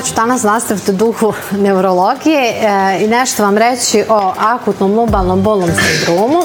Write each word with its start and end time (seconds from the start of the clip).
Ja 0.00 0.04
ću 0.04 0.14
danas 0.14 0.42
nastaviti 0.42 0.92
duhu 0.92 1.32
neurologije 1.52 2.40
e, 2.40 2.98
i 3.04 3.08
nešto 3.08 3.42
vam 3.42 3.58
reći 3.58 4.04
o 4.08 4.32
akutnom 4.38 4.94
lumbalnom 4.94 5.42
bolnom 5.42 5.70
sindromu. 5.70 6.38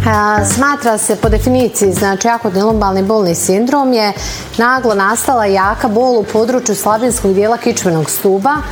E, 0.00 0.44
smatra 0.54 0.98
se 0.98 1.16
po 1.16 1.28
definiciji, 1.28 1.92
znači 1.92 2.28
akutni 2.28 2.62
lumbalni 2.62 3.02
bolni 3.02 3.34
sindrom 3.34 3.92
je 3.92 4.12
naglo 4.58 4.94
nastala 4.94 5.46
jaka 5.46 5.88
bol 5.88 6.18
u 6.18 6.24
području 6.32 6.74
slabinskog 6.74 7.34
dijela 7.34 7.56
kičmenog 7.56 8.10
stuba, 8.10 8.52
e, 8.52 8.62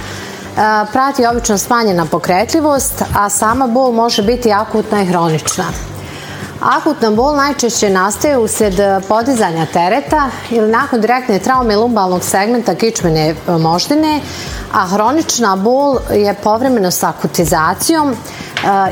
prati 0.92 1.26
obično 1.26 1.58
smanjena 1.58 2.06
pokretljivost, 2.06 3.02
a 3.16 3.28
sama 3.28 3.66
bol 3.66 3.92
može 3.92 4.22
biti 4.22 4.52
akutna 4.52 5.02
i 5.02 5.06
hronična. 5.06 5.91
Akutna 6.62 7.10
bol 7.10 7.36
najčešće 7.36 7.90
nastaje 7.90 8.38
usred 8.38 8.74
podizanja 9.08 9.66
tereta 9.66 10.30
ili 10.50 10.70
nakon 10.70 11.00
direktne 11.00 11.38
traume 11.38 11.76
lumbalnog 11.76 12.24
segmenta 12.24 12.74
kičmene 12.74 13.28
e, 13.28 13.34
moždine, 13.58 14.20
a 14.72 14.86
hronična 14.86 15.56
bol 15.56 15.98
je 16.10 16.34
povremeno 16.34 16.90
sa 16.90 17.08
akutizacijom 17.08 18.10
e, 18.10 18.16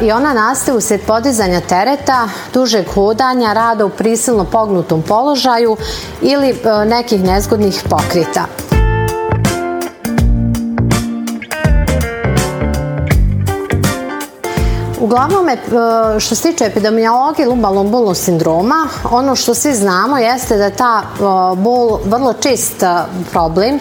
i 0.06 0.12
ona 0.12 0.32
nastaje 0.32 0.77
usred 0.77 1.00
podizanja 1.06 1.60
dužeg 2.54 2.86
hodanja, 2.94 3.52
rada 3.52 3.84
u 3.84 3.88
prisilno 3.88 4.44
pognutom 4.44 5.02
položaju 5.02 5.77
ili 6.22 6.50
e, 6.50 6.84
nekih 6.84 7.22
nezgodnih 7.22 7.82
pokrita. 7.90 8.69
Uglavnom, 15.00 15.48
e, 15.48 15.56
što 16.20 16.34
se 16.34 16.42
tiče 16.42 16.64
epidemiologije 16.64 17.48
lumbalnog 17.48 17.90
bolnog 17.90 18.16
sindroma, 18.16 18.88
ono 19.10 19.36
što 19.36 19.54
svi 19.54 19.74
znamo 19.74 20.18
jeste 20.18 20.56
da 20.56 20.70
ta 20.70 21.02
e, 21.02 21.20
bol 21.56 21.98
vrlo 22.04 22.32
čist 22.32 22.82
e, 22.82 22.86
problem. 23.30 23.78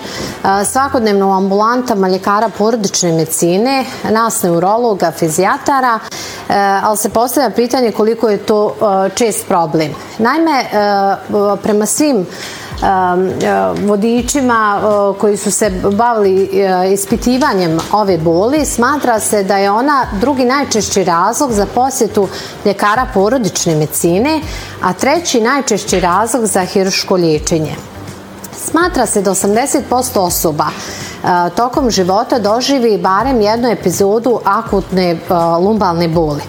Svakodnevno 0.66 1.30
u 1.30 1.32
ambulantama 1.32 2.10
ljekara 2.10 2.50
porodične 2.58 3.12
medicine, 3.12 3.86
nas 4.10 4.44
neurologa, 4.44 5.12
fizijatara, 5.12 6.00
ali 6.84 6.98
se 6.98 7.10
postavlja 7.10 7.50
pitanje 7.50 7.92
koliko 7.92 8.30
je 8.30 8.38
to 8.38 8.76
čest 9.16 9.48
problem. 9.48 9.96
Naime, 10.18 10.66
prema 11.64 11.86
svim 11.86 12.26
vodičima 13.88 14.82
koji 15.20 15.38
su 15.38 15.52
se 15.52 15.70
bavili 15.92 16.50
ispitivanjem 16.94 17.80
ove 17.92 18.18
boli, 18.18 18.66
smatra 18.66 19.20
se 19.20 19.44
da 19.44 19.58
je 19.58 19.72
ona 19.72 20.06
drugi 20.20 20.46
najčešći 20.46 21.04
razlog 21.04 21.52
za 21.52 21.66
posjetu 21.66 22.28
ljekara 22.66 23.08
porodične 23.14 23.76
medicine, 23.76 24.42
a 24.82 24.94
treći 24.94 25.42
najčešći 25.42 26.00
razlog 26.00 26.46
za 26.46 26.66
hiruško 26.66 27.16
liječenje. 27.16 27.76
Smatra 28.58 29.06
se 29.06 29.22
da 29.22 29.32
80% 29.32 30.20
osoba 30.20 30.66
tokom 31.56 31.92
života 31.92 32.40
doživi 32.40 32.98
barem 32.98 33.42
jednu 33.42 33.70
epizodu 33.70 34.40
akutne 34.46 35.18
lumbalne 35.62 36.08
boli. 36.08 36.42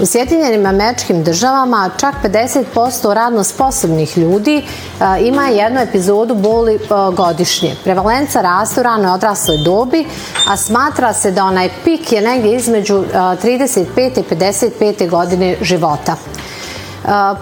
U 0.00 0.06
Sjedinjenim 0.06 0.66
američkim 0.66 1.24
državama 1.24 1.90
čak 2.00 2.14
50% 2.24 3.14
radno 3.14 3.44
sposobnih 3.44 4.18
ljudi 4.18 4.62
ima 5.20 5.46
jednu 5.46 5.80
epizodu 5.80 6.34
boli 6.34 6.78
godišnje. 7.16 7.74
Prevalenca 7.84 8.40
raste 8.40 8.80
u 8.80 8.82
ranoj 8.82 9.10
odrasloj 9.10 9.56
dobi, 9.64 10.06
a 10.48 10.56
smatra 10.56 11.12
se 11.12 11.30
da 11.30 11.44
onaj 11.44 11.70
pik 11.84 12.12
je 12.12 12.20
negdje 12.20 12.56
između 12.56 13.04
35. 13.14 14.20
i 14.20 14.24
55. 14.34 15.10
godine 15.10 15.56
života. 15.60 16.16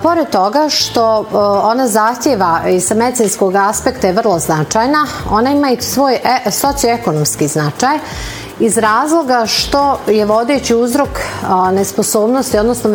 Pored 0.02 0.30
toga 0.30 0.68
što 0.68 1.26
ona 1.62 1.88
zahtjeva 1.88 2.60
i 2.68 2.80
sa 2.80 2.94
medicinskog 2.94 3.54
aspekta 3.54 4.06
je 4.06 4.12
vrlo 4.12 4.38
značajna, 4.38 5.06
ona 5.30 5.50
ima 5.50 5.70
i 5.70 5.82
svoj 5.82 6.14
e, 6.14 6.50
socioekonomski 6.50 7.48
značaj 7.48 7.98
iz 8.60 8.78
razloga 8.78 9.46
što 9.46 9.98
je 10.06 10.24
vodeći 10.24 10.74
uzrok 10.74 11.08
nesposobnosti, 11.72 12.58
odnosno 12.58 12.90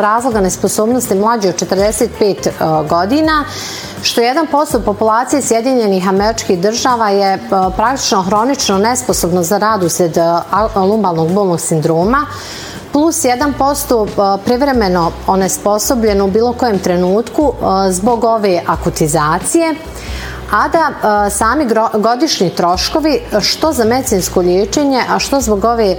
razloga 0.00 0.40
nesposobnosti 0.40 1.14
mlađe 1.14 1.48
od 1.48 1.54
45 1.54 2.88
godina, 2.88 3.44
što 4.02 4.20
jedan 4.20 4.46
posto 4.46 4.80
populacije 4.80 5.42
Sjedinjenih 5.42 6.08
američkih 6.08 6.58
država 6.58 7.08
je 7.08 7.38
praktično 7.76 8.22
hronično 8.22 8.78
nesposobno 8.78 9.42
za 9.42 9.58
rad 9.58 9.82
usred 9.82 10.16
lumbalnog 10.76 11.32
bolnog 11.32 11.60
sindroma, 11.60 12.26
plus 12.92 13.24
1% 13.24 14.38
privremeno 14.44 15.12
onesposobljeno 15.26 16.24
u 16.24 16.30
bilo 16.30 16.52
kojem 16.52 16.78
trenutku 16.78 17.52
zbog 17.90 18.24
ove 18.24 18.62
akutizacije, 18.66 19.74
a 20.50 20.68
da 20.68 21.30
sami 21.30 21.66
godišnji 21.94 22.50
troškovi 22.50 23.20
što 23.40 23.72
za 23.72 23.84
medicinsko 23.84 24.40
liječenje, 24.40 25.02
a 25.10 25.18
što 25.18 25.40
zbog 25.40 25.64
ove 25.64 25.96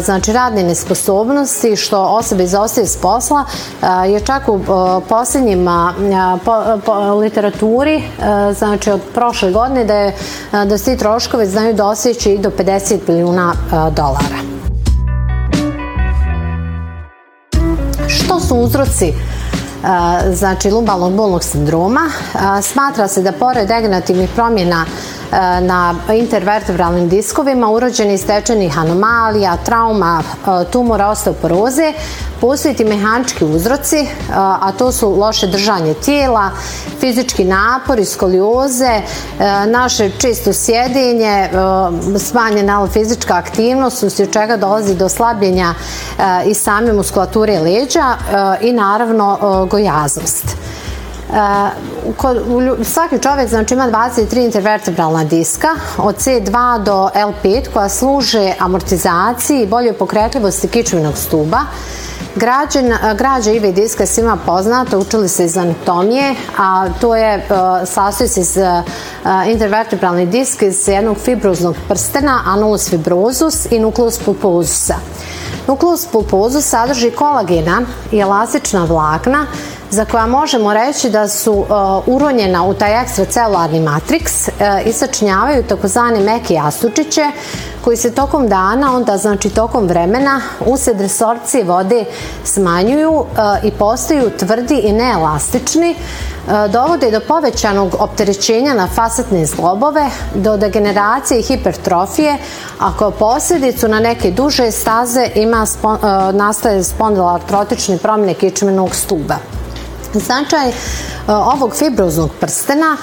znači 0.00 0.32
radne 0.32 0.62
nesposobnosti 0.62 1.76
što 1.76 2.02
osobe 2.02 2.44
izostaju 2.44 2.86
s 2.86 2.96
posla 2.96 3.44
je 4.06 4.20
čak 4.20 4.48
u 4.48 4.60
posljednjim 5.08 5.68
literaturi 7.20 8.02
znači 8.58 8.90
od 8.90 9.00
prošle 9.14 9.52
godine 9.52 9.84
da, 9.84 9.94
je, 9.94 10.16
da 10.52 10.78
se 10.78 10.84
ti 10.84 10.96
troškovi 10.96 11.46
znaju 11.46 11.74
doseći 11.74 12.32
i 12.32 12.38
do 12.38 12.50
50 12.50 12.98
milijuna 13.08 13.52
dolara. 13.70 14.53
Su 18.54 18.60
uzroci 18.60 19.12
znači 20.32 20.70
lumbalnog 20.70 21.12
bolnog 21.12 21.44
sindroma. 21.44 22.10
Smatra 22.62 23.08
se 23.08 23.22
da 23.22 23.32
pored 23.32 23.68
degenerativnih 23.68 24.30
promjena 24.34 24.84
na 25.60 25.94
intervertebralnim 26.14 27.08
diskovima, 27.08 27.70
urođenih 27.70 28.20
stečenih 28.20 28.78
anomalija, 28.78 29.56
trauma, 29.56 30.22
tumora, 30.70 31.08
osteoporoze, 31.08 31.92
postoji 32.40 32.74
ti 32.74 32.84
mehanički 32.84 33.44
uzroci, 33.44 34.06
a 34.32 34.72
to 34.78 34.92
su 34.92 35.10
loše 35.10 35.46
držanje 35.46 35.94
tijela, 35.94 36.50
fizički 37.00 37.44
napor, 37.44 38.04
skolioze, 38.04 39.00
naše 39.66 40.10
čisto 40.18 40.52
sjedinje, 40.52 41.50
smanjena 42.18 42.88
fizička 42.92 43.34
aktivnost, 43.34 44.02
od 44.02 44.32
čega 44.32 44.56
dolazi 44.56 44.94
do 44.94 45.08
slabljenja 45.08 45.74
i 46.46 46.54
same 46.54 46.92
muskulature 46.92 47.60
leđa 47.60 48.16
i 48.60 48.72
naravno 48.72 49.38
gojaznost. 49.70 50.56
Svaki 52.84 53.18
čovjek 53.18 53.48
znači, 53.48 53.74
ima 53.74 53.90
23 53.90 54.44
intervertebralna 54.44 55.24
diska 55.24 55.68
od 55.98 56.16
C2 56.16 56.82
do 56.82 57.10
L5 57.14 57.72
koja 57.72 57.88
služe 57.88 58.52
amortizaciji 58.58 59.62
i 59.62 59.66
boljoj 59.66 59.92
pokretljivosti 59.92 60.68
kičmenog 60.68 61.18
stuba. 61.18 61.60
građa 63.16 63.50
IV 63.50 63.72
diska 63.72 64.02
je 64.02 64.06
svima 64.06 64.36
poznata, 64.46 64.98
učili 64.98 65.28
se 65.28 65.44
iz 65.44 65.56
anatomije, 65.56 66.34
a 66.58 66.86
to 67.00 67.16
je 67.16 67.46
sastoji 67.84 68.28
se 68.28 68.40
iz 68.40 68.58
intervertebralni 69.46 70.26
disk 70.26 70.62
iz 70.62 70.88
jednog 70.88 71.16
fibroznog 71.18 71.76
prstena, 71.88 72.42
anulus 72.46 72.90
fibrozus 72.90 73.66
i 73.70 73.78
nukleus 73.78 74.18
pulpozusa. 74.18 74.94
Nukleus 75.66 76.06
pulpozus 76.06 76.64
sadrži 76.64 77.10
kolagena 77.10 77.82
i 78.12 78.18
elastična 78.18 78.84
vlakna 78.84 79.46
za 79.94 80.04
koja 80.04 80.26
možemo 80.26 80.74
reći 80.74 81.10
da 81.10 81.28
su 81.28 81.52
uh, 81.52 81.66
uronjena 82.06 82.64
u 82.64 82.74
taj 82.74 83.02
ekstracelularni 83.02 83.80
matriks 83.80 84.48
uh, 84.48 84.54
i 84.86 84.92
sačinjavaju 84.92 85.62
takozvane 85.62 86.20
meke 86.20 86.54
jastučiće 86.54 87.30
koji 87.84 87.96
se 87.96 88.14
tokom 88.14 88.48
dana, 88.48 88.96
onda 88.96 89.16
znači 89.16 89.50
tokom 89.50 89.86
vremena 89.86 90.40
usred 90.66 91.00
resorpcije 91.00 91.64
vode 91.64 92.04
smanjuju 92.44 93.12
uh, 93.12 93.26
i 93.62 93.70
postaju 93.70 94.30
tvrdi 94.38 94.74
i 94.74 94.92
neelastični, 94.92 95.96
dovode 96.72 97.10
do 97.10 97.20
povećanog 97.28 97.96
opterećenja 97.98 98.74
na 98.74 98.88
fasetne 98.94 99.46
zglobove, 99.46 100.10
do 100.34 100.56
degeneracije 100.56 101.40
i 101.40 101.42
hipertrofije, 101.42 102.38
a 102.78 102.92
kao 102.98 103.10
posljedicu 103.10 103.88
na 103.88 104.00
neke 104.00 104.30
duže 104.30 104.70
staze 104.70 105.28
ima 105.34 105.66
nastaje 106.32 106.84
spondiloartrotične 106.84 107.98
promjene 107.98 108.34
kičmenog 108.34 108.94
stuba. 108.94 109.36
Značaj 110.20 110.68
e, 110.68 110.74
ovog 111.26 111.76
fibroznog 111.76 112.30
prstena 112.40 112.96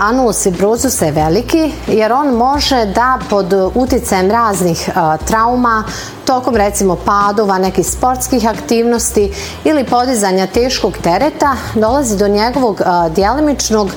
anulus 0.00 0.42
fibrozus 0.42 1.02
je 1.02 1.12
veliki 1.12 1.72
jer 1.86 2.12
on 2.12 2.28
može 2.28 2.86
da 2.86 3.18
pod 3.30 3.52
uticajem 3.74 4.30
raznih 4.30 4.90
trauma, 5.24 5.84
tokom 6.24 6.56
recimo 6.56 6.96
padova, 6.96 7.58
nekih 7.58 7.86
sportskih 7.86 8.46
aktivnosti 8.48 9.32
ili 9.64 9.84
podizanja 9.84 10.46
teškog 10.46 10.98
tereta 11.02 11.56
dolazi 11.74 12.16
do 12.16 12.28
njegovog 12.28 12.80
djelimičnog 13.14 13.90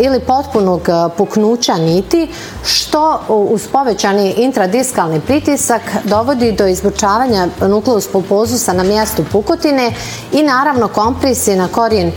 ili 0.00 0.20
potpunog 0.20 0.88
puknuća 1.16 1.74
niti 1.74 2.28
što 2.64 3.20
uz 3.28 3.66
povećani 3.72 4.30
intradiskalni 4.30 5.20
pritisak 5.20 5.82
dovodi 6.04 6.52
do 6.52 6.66
izbučavanja 6.66 7.48
nukleus 7.60 8.08
pulpozusa 8.08 8.72
na 8.72 8.82
mjestu 8.82 9.24
pukotine 9.32 9.92
i 10.32 10.42
naravno 10.42 10.88
kompresije 10.88 11.56
na 11.56 11.68
korijen 11.68 12.12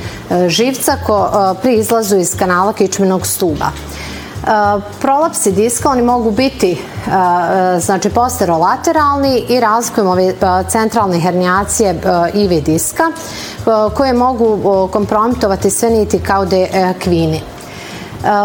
živca 0.47 0.97
ko, 1.05 1.29
pri 1.61 1.75
izlazu 1.75 2.17
iz 2.17 2.35
kanala 2.37 2.73
kičmenog 2.77 3.27
stuba. 3.27 3.65
Prolapsi 5.01 5.51
diska, 5.51 5.89
oni 5.89 6.01
mogu 6.01 6.31
biti 6.31 6.81
znači 7.79 8.09
posterolateralni 8.09 9.45
i 9.49 9.59
razlikujemo 9.59 10.11
ove 10.11 10.33
centralne 10.69 11.19
hernijacije 11.19 12.01
IV 12.33 12.63
diska 12.63 13.03
koje 13.93 14.13
mogu 14.13 14.89
kompromitovati 14.93 15.69
sve 15.69 15.89
niti 15.89 16.19
kao 16.19 16.45
de 16.45 16.93
kvini. 17.03 17.41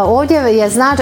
Ovdje 0.05 0.37
je 0.37 0.69
znač, 0.69 0.99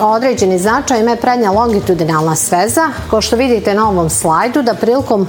određeni 0.00 0.58
značaj 0.58 1.00
ima 1.00 1.16
prednja 1.16 1.50
longitudinalna 1.50 2.36
sveza, 2.36 2.88
ko 3.10 3.20
što 3.20 3.36
vidite 3.36 3.74
na 3.74 3.88
ovom 3.88 4.10
slajdu, 4.10 4.62
da 4.62 4.74
prilikom 4.74 5.26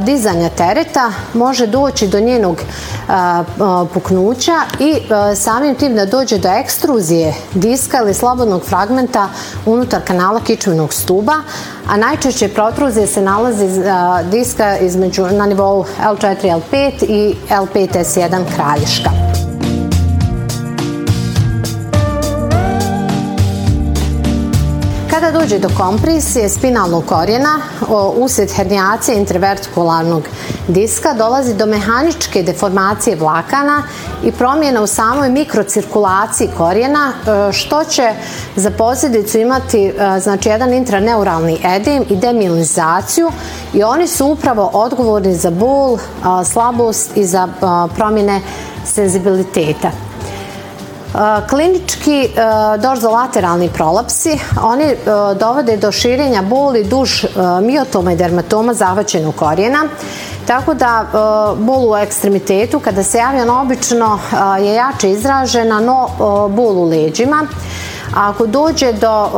dizanja 0.00 0.48
tereta 0.48 1.12
može 1.34 1.66
doći 1.66 2.08
do 2.08 2.20
njenog 2.20 2.62
puknuća 3.94 4.56
i 4.78 4.94
samim 5.36 5.74
tim 5.74 5.94
da 5.94 6.06
dođe 6.06 6.38
do 6.38 6.48
ekstruzije 6.48 7.34
diska 7.54 7.98
ili 7.98 8.14
slobodnog 8.14 8.62
fragmenta 8.64 9.28
unutar 9.66 10.00
kanala 10.04 10.40
kičmenog 10.40 10.94
stuba, 10.94 11.34
a 11.88 11.96
najčešće 11.96 12.48
protruzije 12.48 13.06
se 13.06 13.22
nalazi 13.22 13.68
diska 14.30 14.78
između, 14.78 15.26
na 15.26 15.46
nivou 15.46 15.84
L4, 16.02 16.60
L5 16.72 17.04
i 17.08 17.36
L5, 17.50 18.04
S1 18.04 18.44
kraljiška. 18.56 19.10
Dođe 25.48 25.58
do 25.58 25.68
kompresije 25.76 26.48
spinalnog 26.48 27.04
korijena 27.06 27.60
usred 28.16 28.52
hernijacije 28.52 29.18
intervertikularnog 29.18 30.22
diska 30.68 31.14
dolazi 31.14 31.54
do 31.54 31.66
mehaničke 31.66 32.42
deformacije 32.42 33.16
vlakana 33.16 33.82
i 34.22 34.32
promjena 34.32 34.82
u 34.82 34.86
samoj 34.86 35.30
mikrocirkulaciji 35.30 36.48
korijena 36.56 37.12
e, 37.12 37.52
što 37.52 37.84
će 37.84 38.12
za 38.56 38.70
posljedicu 38.70 39.38
imati 39.38 39.86
e, 39.86 40.20
znači 40.20 40.48
jedan 40.48 40.74
intraneuralni 40.74 41.58
edem 41.64 42.04
i 42.08 42.16
demilinizaciju 42.16 43.30
i 43.74 43.82
oni 43.82 44.08
su 44.08 44.26
upravo 44.26 44.70
odgovorni 44.72 45.34
za 45.34 45.50
bol, 45.50 45.98
slabost 46.44 47.16
i 47.16 47.24
za 47.24 47.48
promjene 47.96 48.40
senzibiliteta. 48.84 50.07
Klinički 51.48 52.28
dorzolateralni 52.78 53.68
prolapsi, 53.68 54.38
oni 54.62 54.94
dovode 55.40 55.76
do 55.76 55.92
širenja 55.92 56.42
boli 56.42 56.84
duž 56.84 57.24
miotoma 57.62 58.12
i 58.12 58.16
dermatoma 58.16 58.74
zahvaćenog 58.74 59.34
korijena, 59.34 59.84
tako 60.46 60.74
da 60.74 61.04
bol 61.58 61.90
u 61.92 61.96
ekstremitetu 61.96 62.80
kada 62.80 63.02
se 63.02 63.18
javlja 63.18 63.52
obično 63.52 64.18
je 64.60 64.74
jače 64.74 65.10
izražena, 65.10 65.80
no 65.80 66.08
bol 66.50 66.78
u 66.78 66.84
leđima. 66.84 67.46
A 68.16 68.28
ako 68.28 68.46
dođe 68.46 68.92
do 68.92 69.28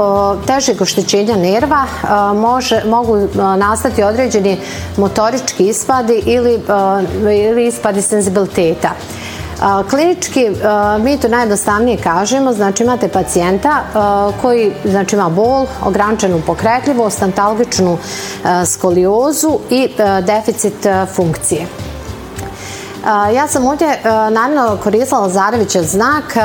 težeg 0.47 0.83
oštećenja 0.83 1.37
nerva, 1.37 1.85
može, 2.35 2.83
mogu 2.85 3.29
nastati 3.57 4.03
određeni 4.03 4.59
motorički 4.97 5.69
ispadi 5.69 6.23
ili, 6.27 6.61
ili 7.49 7.67
ispadi 7.67 8.03
senzibiliteta. 8.03 8.91
Klinički 9.91 10.51
mi 11.01 11.19
to 11.19 11.29
najjednostavnije 11.29 11.97
kažemo, 11.97 12.53
znači 12.53 12.83
imate 12.83 13.09
pacijenta 13.09 13.77
koji 14.43 14.73
znači 14.85 15.17
ima 15.17 15.29
bol, 15.29 15.67
ograničenu 15.85 16.43
pokretljivost, 16.47 17.23
antalgičnu 17.23 17.99
skoliozu 18.67 19.59
i 19.71 19.89
deficit 20.23 20.87
funkcije. 21.15 21.67
Ja 23.35 23.49
sam 23.49 23.67
ovdje 23.67 24.01
namjerno 24.31 24.79
koristila 24.83 25.21
Lazarevića 25.21 25.83
znak, 25.83 26.37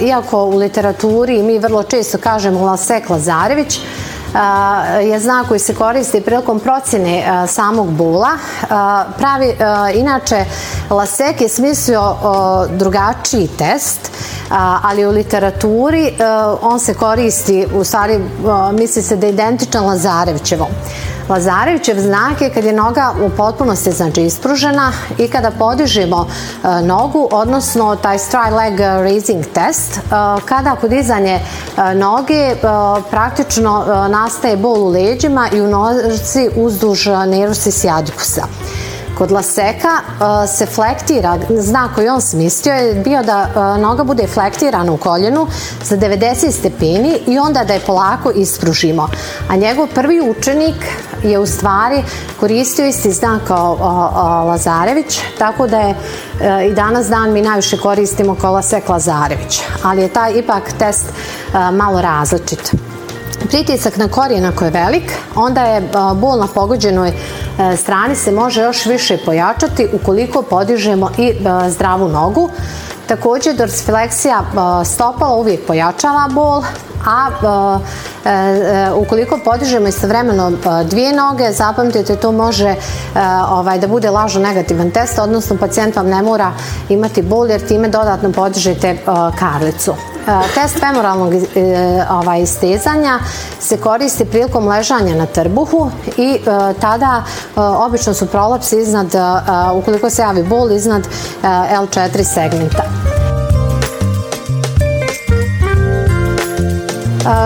iako 0.00 0.44
u 0.44 0.56
literaturi 0.56 1.42
mi 1.42 1.58
vrlo 1.58 1.82
često 1.82 2.18
kažemo 2.18 2.64
Lasek 2.64 3.10
Lazarević, 3.10 3.80
je 5.02 5.20
znak 5.20 5.48
koji 5.48 5.60
se 5.60 5.74
koristi 5.74 6.20
prilikom 6.20 6.60
procjene 6.60 7.46
samog 7.48 7.90
bula. 7.90 8.30
Pravi, 9.18 9.56
inače, 9.94 10.44
Lasek 10.90 11.40
je 11.40 11.48
smislio 11.48 12.16
drugačiji 12.70 13.48
test, 13.48 14.10
ali 14.82 15.06
u 15.06 15.10
literaturi 15.10 16.14
on 16.62 16.80
se 16.80 16.94
koristi, 16.94 17.66
u 17.74 17.84
stvari 17.84 18.20
misli 18.72 19.02
se 19.02 19.16
da 19.16 19.26
je 19.26 19.32
identičan 19.32 19.84
Lazarevićevom. 19.84 20.68
Lazarevićev 21.28 22.00
znak 22.00 22.40
je 22.40 22.50
kad 22.50 22.64
je 22.64 22.72
noga 22.72 23.12
u 23.22 23.30
potpunosti 23.36 23.92
znači 23.92 24.22
ispružena 24.22 24.92
i 25.18 25.28
kada 25.28 25.50
podižemo 25.50 26.26
e, 26.26 26.82
nogu, 26.82 27.28
odnosno 27.32 27.96
taj 27.96 28.18
stride 28.18 28.50
leg 28.56 28.80
raising 28.80 29.44
test, 29.54 29.96
e, 29.96 30.00
kada 30.44 30.76
podizanje 30.80 31.34
e, 31.34 31.94
noge 31.94 32.54
praktično 33.10 33.84
nastaje 34.08 34.56
bol 34.56 34.84
u 34.84 34.88
leđima 34.88 35.48
i 35.52 35.60
u 35.60 35.66
nozi 35.66 36.50
uzduž 36.56 37.06
nervusi 37.06 37.70
sjadikusa. 37.70 38.46
Kod 39.18 39.30
laseka 39.30 39.88
uh, 39.88 40.50
se 40.50 40.66
flektira, 40.66 41.38
znak 41.48 41.94
koji 41.94 42.08
on 42.08 42.20
smislio 42.20 42.74
je 42.74 42.94
bio 42.94 43.22
da 43.22 43.48
uh, 43.48 43.82
noga 43.82 44.04
bude 44.04 44.26
flektirana 44.26 44.92
u 44.92 44.96
koljenu 44.96 45.46
za 45.84 45.96
90 45.96 46.50
stepeni 46.50 47.18
i 47.26 47.38
onda 47.38 47.64
da 47.64 47.72
je 47.72 47.80
polako 47.80 48.30
ispružimo. 48.30 49.08
A 49.48 49.56
njegov 49.56 49.86
prvi 49.94 50.20
učenik 50.20 50.76
je 51.22 51.38
u 51.38 51.46
stvari 51.46 52.02
koristio 52.40 52.86
isti 52.86 53.12
znak 53.12 53.42
kao 53.46 53.72
uh, 53.72 54.48
Lazarević, 54.48 55.20
tako 55.38 55.66
da 55.66 55.78
je 55.78 55.94
i 56.70 56.74
danas 56.74 57.06
dan 57.08 57.32
mi 57.32 57.42
najviše 57.42 57.78
koristimo 57.78 58.34
kao 58.40 58.52
Lasek 58.52 58.88
Lazarević. 58.88 59.60
Ali 59.82 60.02
je 60.02 60.08
taj 60.08 60.32
ipak 60.38 60.72
test 60.78 61.04
malo 61.72 62.00
različit 62.00 62.74
pritisak 63.48 63.96
na 63.96 64.08
korijen 64.08 64.44
ako 64.44 64.64
je 64.64 64.70
velik, 64.70 65.12
onda 65.34 65.64
je 65.64 65.88
bol 66.14 66.38
na 66.38 66.46
pogođenoj 66.46 67.08
e, 67.08 67.76
strani 67.76 68.16
se 68.16 68.32
može 68.32 68.62
još 68.62 68.86
više 68.86 69.18
pojačati 69.24 69.88
ukoliko 69.92 70.42
podižemo 70.42 71.10
i 71.18 71.28
e, 71.28 71.34
zdravu 71.70 72.08
nogu. 72.08 72.50
Također 73.06 73.56
dorsifleksija 73.56 74.40
e, 74.40 74.84
stopala 74.84 75.36
uvijek 75.36 75.66
pojačava 75.66 76.28
bol, 76.30 76.62
a 77.06 77.28
e, 78.24 78.30
e, 78.30 78.92
ukoliko 78.92 79.38
podižemo 79.44 79.88
istovremeno 79.88 80.52
dvije 80.84 81.12
noge, 81.12 81.52
zapamtite 81.52 82.16
to 82.16 82.32
može 82.32 82.68
e, 82.68 82.76
ovaj, 83.50 83.78
da 83.78 83.86
bude 83.86 84.10
lažno 84.10 84.40
negativan 84.40 84.90
test, 84.90 85.18
odnosno 85.18 85.56
pacijent 85.56 85.96
vam 85.96 86.06
ne 86.06 86.22
mora 86.22 86.52
imati 86.88 87.22
bol 87.22 87.50
jer 87.50 87.66
time 87.66 87.88
dodatno 87.88 88.32
podižete 88.32 88.96
karlicu. 89.38 89.94
Test 90.54 90.80
femoralnog 90.80 91.32
ovaj, 92.10 92.42
istezanja 92.42 93.18
se 93.60 93.76
koristi 93.76 94.24
prilikom 94.24 94.68
ležanja 94.68 95.14
na 95.14 95.26
trbuhu 95.26 95.90
i 96.16 96.38
tada 96.80 97.22
obično 97.56 98.14
su 98.14 98.26
prolapsi 98.26 98.78
iznad, 98.78 99.06
ukoliko 99.74 100.10
se 100.10 100.22
javi 100.22 100.42
bol, 100.42 100.72
iznad 100.72 101.08
L4 101.42 102.22
segmenta. 102.24 103.15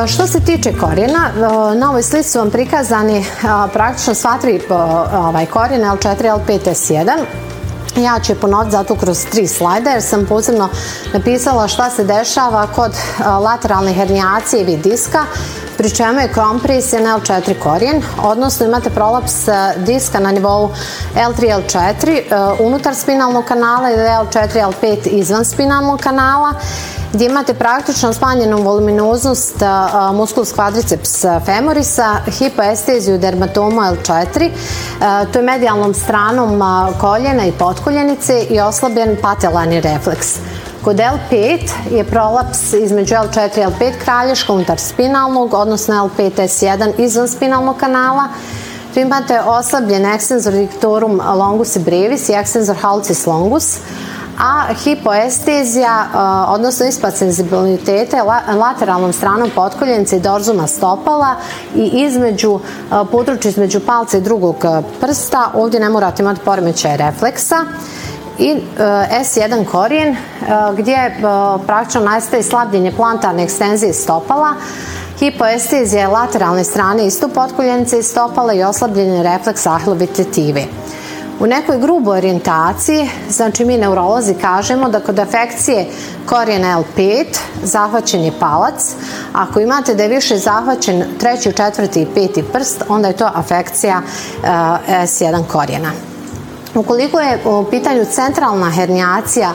Što 0.07 0.27
se 0.27 0.41
tiče 0.41 0.73
korijena, 0.73 1.31
na 1.75 1.89
ovoj 1.89 2.03
slici 2.03 2.31
su 2.31 2.39
vam 2.39 2.51
prikazani 2.51 3.25
praktično 3.73 4.15
sva 4.15 4.39
tri 4.41 4.61
ovaj, 5.13 5.47
korijena 5.47 5.97
L4, 5.97 6.39
L5, 6.47 6.59
S1. 6.71 7.25
Ja 7.97 8.21
ću 8.21 8.33
je 8.33 8.37
ponoviti 8.37 8.71
zato 8.71 8.95
kroz 8.95 9.27
tri 9.31 9.47
slajda 9.47 9.91
jer 9.91 10.03
sam 10.03 10.27
posebno 10.27 10.69
napisala 11.13 11.69
šta 11.69 11.91
se 11.91 12.05
dešava 12.05 12.67
kod 12.67 12.93
lateralne 13.45 13.93
hernijacije 13.93 14.63
ili 14.63 14.77
diska 14.77 15.25
pri 15.81 15.91
čemu 15.91 16.21
je 16.21 16.33
kompresija 16.33 17.03
na 17.03 17.19
L4 17.19 17.59
korijen, 17.59 18.03
odnosno 18.23 18.67
imate 18.67 18.91
prolaps 18.91 19.33
diska 19.77 20.21
na 20.21 20.33
nivou 20.33 20.71
L3, 21.15 21.63
L4 21.63 22.57
unutar 22.61 22.95
spinalnog 22.95 23.45
kanala 23.45 23.91
ili 23.91 24.03
L4, 24.03 24.73
L5 24.73 25.07
izvan 25.07 25.45
spinalnog 25.45 26.01
kanala 26.01 26.55
gdje 27.13 27.27
imate 27.27 27.55
praktično 27.55 28.13
smanjenu 28.13 28.63
voluminoznost 28.63 29.55
musculus 30.15 30.55
quadriceps 30.55 31.45
femorisa, 31.45 32.17
hipoesteziju 32.39 33.19
dermatomu 33.19 33.81
L4, 33.81 34.51
to 35.33 35.39
je 35.39 35.45
medijalnom 35.45 35.95
stranom 35.95 36.63
koljena 37.01 37.47
i 37.47 37.53
potkoljenice 37.53 38.47
i 38.51 38.61
oslabljen 38.61 39.17
patelarni 39.23 39.81
refleks. 39.81 40.39
Kod 40.85 40.97
L5 40.97 41.69
je 41.91 42.05
prolaps 42.05 42.73
između 42.73 43.15
L4 43.15 43.59
i 43.59 43.67
L5 43.67 43.93
kralješka 44.05 44.53
unutar 44.53 44.79
spinalnog, 44.79 45.55
odnosno 45.55 45.95
L5 45.95 46.31
S1 46.31 46.93
izvan 46.99 47.29
spinalnog 47.29 47.77
kanala. 47.77 48.29
Tu 48.95 49.01
imate 49.01 49.41
oslabljen 49.41 50.03
extensor 50.03 50.51
dictorum 50.51 51.21
longus 51.35 51.77
i 51.77 51.79
brevis 51.79 52.29
i 52.29 52.33
extensor 52.33 52.75
halcis 52.81 53.27
longus 53.27 53.77
a 54.43 54.75
hipoestezija, 54.85 56.07
odnosno 56.49 56.87
ispad 56.87 57.17
senzibilitete 57.17 58.23
lateralnom 58.59 59.13
stranom 59.13 59.51
potkoljenice 59.55 60.17
i 60.17 60.21
dorzuma 60.21 60.67
stopala 60.67 61.35
i 61.75 61.91
između, 61.95 62.61
područja 63.13 63.49
između 63.49 63.81
palca 63.81 64.19
i 64.19 64.21
drugog 64.21 64.65
prsta, 65.01 65.51
ovdje 65.55 65.81
ne 65.81 65.89
morate 65.89 66.23
imati 66.23 66.41
poremećaj 66.45 66.97
refleksa 66.97 67.57
i 68.39 68.57
S1 69.11 69.65
korijen 69.65 70.17
gdje 70.77 71.17
praktično 71.67 72.01
nastaje 72.01 72.43
slabljenje 72.43 72.93
plantarne 72.93 73.43
ekstenzije 73.43 73.93
stopala 73.93 74.55
hipoestezija 75.19 76.09
lateralne 76.09 76.65
strane 76.65 77.07
isto 77.07 77.29
potkoljenice 77.29 77.99
i 77.99 78.03
stopala 78.03 78.53
i 78.53 78.63
oslabljenje 78.63 79.23
refleks 79.23 79.67
ahlovitetive. 79.67 80.65
U 81.41 81.47
nekoj 81.47 81.79
gruboj 81.79 82.19
orijentaciji, 82.19 83.11
znači 83.31 83.65
mi 83.65 83.79
neurolozi 83.79 84.35
kažemo 84.35 84.89
da 84.89 85.01
kod 85.01 85.19
afekcije 85.19 85.87
korijena 86.27 86.83
L5 86.83 87.25
zahvaćen 87.63 88.25
je 88.25 88.33
palac, 88.41 88.95
ako 89.33 89.61
imate 89.61 89.95
da 89.95 90.03
je 90.03 90.09
više 90.09 90.39
zahvaćen 90.39 91.05
treći, 91.19 91.53
četvrti 91.53 92.03
i 92.03 92.07
peti 92.15 92.43
prst, 92.43 92.83
onda 92.89 93.09
je 93.09 93.17
to 93.17 93.31
afekcija 93.35 94.03
uh, 94.03 94.47
S1 94.89 95.43
korijena. 95.47 95.91
Ukoliko 96.75 97.21
je 97.21 97.39
u 97.45 97.65
pitanju 97.71 98.05
centralna 98.11 98.71
hernijacija 98.71 99.53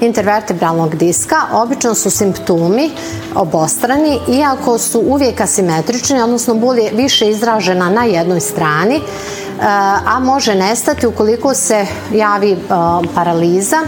intervertebralnog 0.00 0.96
diska, 0.96 1.36
obično 1.52 1.94
su 1.94 2.10
simptomi 2.10 2.90
obostrani, 3.34 4.20
iako 4.28 4.78
su 4.78 5.00
uvijek 5.00 5.40
asimetrični, 5.40 6.22
odnosno 6.22 6.54
bol 6.54 6.78
je 6.78 6.90
više 6.92 7.30
izražena 7.30 7.90
na 7.90 8.04
jednoj 8.04 8.40
strani, 8.40 9.00
a 10.06 10.18
može 10.20 10.54
nestati 10.54 11.06
ukoliko 11.06 11.54
se 11.54 11.86
javi 12.12 12.56
paraliza. 13.14 13.80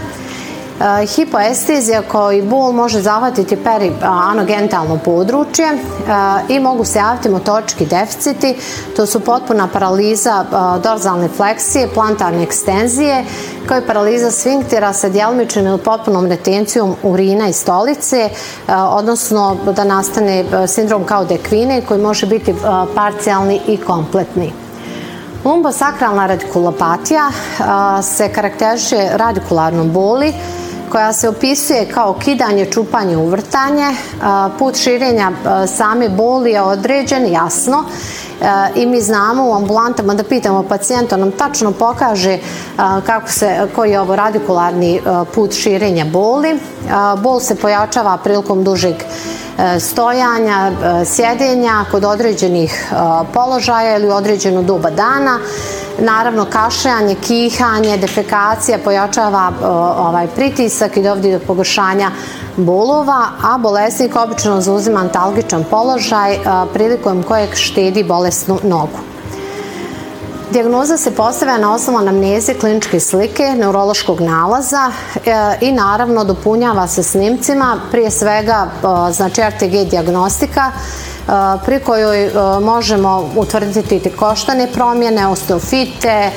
Hipoestezija 1.15 2.01
koji 2.01 2.41
bol 2.41 2.71
može 2.71 3.01
zahvatiti 3.01 3.57
perianogentalno 3.63 4.97
područje 5.05 5.67
i 6.49 6.59
mogu 6.59 6.85
se 6.85 6.99
javiti 6.99 7.29
motorički 7.29 7.85
deficiti, 7.85 8.55
to 8.95 9.05
su 9.05 9.19
potpuna 9.19 9.67
paraliza 9.67 10.45
dorzalne 10.83 11.27
fleksije, 11.37 11.87
plantarne 11.93 12.43
ekstenzije, 12.43 13.25
kao 13.65 13.77
i 13.77 13.87
paraliza 13.87 14.31
sfinktera 14.31 14.93
sa 14.93 15.09
djelomičnom 15.09 15.65
ili 15.65 15.77
potpunom 15.77 16.27
retencijom 16.27 16.95
urina 17.03 17.47
i 17.47 17.53
stolice, 17.53 18.29
odnosno 18.67 19.57
da 19.75 19.83
nastane 19.83 20.45
sindrom 20.67 21.03
kao 21.03 21.25
dekvine 21.25 21.81
koji 21.81 22.01
može 22.01 22.25
biti 22.25 22.55
parcijalni 22.95 23.61
i 23.67 23.77
kompletni. 23.77 24.53
Lumbosakralna 25.45 26.27
radikulopatija 26.27 27.31
se 28.03 28.29
karakteriše 28.29 29.09
radikularnom 29.13 29.91
boli 29.91 30.33
koja 30.91 31.13
se 31.13 31.29
opisuje 31.29 31.89
kao 31.93 32.13
kidanje, 32.13 32.65
čupanje, 32.65 33.17
uvrtanje. 33.17 33.95
Put 34.59 34.75
širenja 34.75 35.31
same 35.77 36.09
boli 36.09 36.51
je 36.51 36.61
određen, 36.61 37.31
jasno, 37.31 37.83
i 38.75 38.85
mi 38.85 39.01
znamo 39.01 39.49
u 39.49 39.53
ambulantama 39.53 40.13
da 40.13 40.23
pitamo 40.23 40.63
pacijenta, 40.63 41.17
nam 41.17 41.31
tačno 41.31 41.71
pokaže 41.71 42.37
kako 43.05 43.29
se, 43.29 43.67
koji 43.75 43.91
je 43.91 43.99
ovo 43.99 44.15
radikularni 44.15 45.01
put 45.35 45.53
širenja 45.53 46.05
boli. 46.05 46.59
Bol 47.17 47.39
se 47.39 47.55
pojačava 47.55 48.17
prilikom 48.17 48.63
dužeg 48.63 48.95
stojanja, 49.79 50.71
sjedenja 51.05 51.85
kod 51.91 52.05
određenih 52.05 52.93
položaja 53.33 53.97
ili 53.97 54.09
određenu 54.09 54.63
doba 54.63 54.89
dana. 54.89 55.39
Naravno, 56.01 56.45
kašljanje, 56.45 57.15
kihanje, 57.15 57.97
defekacija 57.97 58.77
pojačava 58.83 59.51
ovaj 59.97 60.27
pritisak 60.27 60.97
i 60.97 61.03
dovodi 61.03 61.31
do 61.31 61.39
pogoršanja 61.39 62.11
bolova, 62.57 63.25
a 63.43 63.57
bolesnik 63.57 64.15
obično 64.15 64.61
zauzima 64.61 64.99
antalgičan 64.99 65.63
položaj 65.69 66.39
prilikom 66.73 67.23
kojeg 67.23 67.55
štedi 67.55 68.03
bolesnu 68.03 68.59
nogu. 68.63 68.99
Dijagnoza 70.51 70.97
se 70.97 71.11
postavlja 71.11 71.57
na 71.57 71.73
osnovu 71.73 71.99
anamneze 71.99 72.53
kliničke 72.53 72.99
slike, 72.99 73.43
neurološkog 73.43 74.21
nalaza 74.21 74.91
e, 75.15 75.57
i 75.61 75.71
naravno 75.71 76.23
dopunjava 76.23 76.87
se 76.87 77.03
snimcima, 77.03 77.77
prije 77.91 78.11
svega 78.11 78.67
e, 78.67 79.11
znači 79.11 79.41
RTG 79.41 79.89
diagnostika 79.89 80.71
pri 81.65 81.79
kojoj 81.79 82.31
možemo 82.61 83.29
utvrditi 83.35 84.09
koštane 84.09 84.67
promjene, 84.73 85.27
osteofite, 85.27 86.31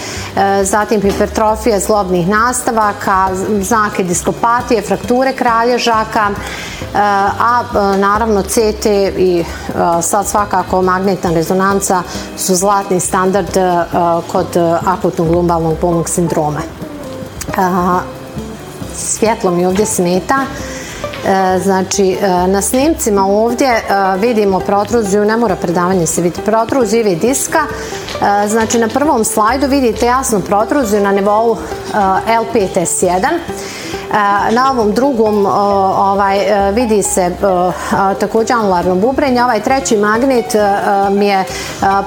zatim 0.62 1.00
hipertrofije 1.00 1.80
zlobnih 1.80 2.28
nastavaka, 2.28 3.28
znake 3.60 4.04
diskopatije, 4.04 4.82
frakture 4.82 5.32
kralježaka, 5.32 6.30
a 6.94 7.62
naravno 7.98 8.42
CT 8.42 8.86
i 9.16 9.44
sad 10.02 10.28
svakako 10.28 10.82
magnetna 10.82 11.30
rezonanca 11.30 12.02
su 12.36 12.54
zlatni 12.54 13.00
standard 13.00 13.56
kod 14.32 14.56
akutnog 14.86 15.30
lumbalnog 15.30 15.76
bolnog 15.80 16.08
sindroma. 16.08 16.60
Svjetlo 18.96 19.50
mi 19.50 19.66
ovdje 19.66 19.86
smeta. 19.86 20.38
E, 21.26 21.58
znači, 21.58 22.18
e, 22.22 22.46
na 22.46 22.62
snimcima 22.62 23.26
ovdje 23.26 23.68
e, 23.68 23.82
vidimo 24.18 24.60
protruziju, 24.60 25.24
ne 25.24 25.36
mora 25.36 25.56
predavanje 25.56 26.06
se 26.06 26.22
vidi, 26.22 26.40
protruziju 26.44 27.00
ivi 27.00 27.16
diska. 27.16 27.60
Znači, 28.48 28.78
na 28.78 28.88
prvom 28.88 29.24
slajdu 29.24 29.66
vidite 29.66 30.06
jasnu 30.06 30.40
protruziju 30.40 31.02
na 31.02 31.12
nivou 31.12 31.56
L5S1. 32.26 33.28
Na 34.50 34.70
ovom 34.70 34.92
drugom 34.92 35.46
ovaj, 35.96 36.38
vidi 36.72 37.02
se 37.02 37.30
također 38.20 38.56
anularno 38.56 38.94
bubrenje. 38.94 39.44
Ovaj 39.44 39.62
treći 39.62 39.96
magnet 39.96 40.56
mi 41.10 41.26
je 41.26 41.44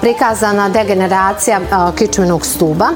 prikazana 0.02 0.70
degeneracija 0.70 1.60
kičmenog 1.98 2.46
stuba. 2.46 2.88